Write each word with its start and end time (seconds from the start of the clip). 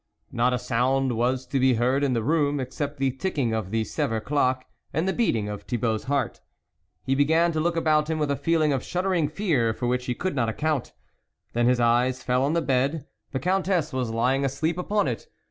Not 0.31 0.51
a 0.51 0.57
sound 0.57 1.15
was 1.15 1.45
to 1.45 1.59
be 1.59 1.75
heard 1.75 2.03
in 2.03 2.13
the 2.13 2.23
room, 2.23 2.59
except 2.59 2.97
the 2.97 3.11
ticking 3.11 3.53
of 3.53 3.69
the 3.69 3.83
Sevres 3.83 4.23
clock, 4.25 4.65
and 4.91 5.07
the 5.07 5.13
beating 5.13 5.47
of 5.47 5.61
Thibault's 5.61 6.05
heart. 6.05 6.41
He 7.03 7.13
began 7.13 7.51
to 7.51 7.59
look 7.59 7.75
about 7.75 8.09
him 8.09 8.17
with 8.17 8.31
a 8.31 8.35
feeling 8.35 8.73
of 8.73 8.81
shuddering 8.83 9.27
fear 9.29 9.75
for 9.75 9.85
which 9.85 10.05
he 10.07 10.15
could 10.15 10.33
not 10.35 10.49
account; 10.49 10.93
then 11.53 11.67
his 11.67 11.79
eyes 11.79 12.23
fell 12.23 12.41
on 12.43 12.53
the 12.53 12.63
bed; 12.63 13.05
the 13.31 13.39
Countess 13.39 13.93
was 13.93 14.09
lying 14.09 14.43
asleep 14.43 14.79
upon 14.79 15.07
it. 15.07 15.27